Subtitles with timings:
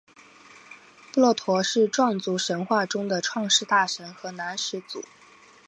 [1.13, 5.05] 布洛陀是壮族神话中的创世大神和男始祖。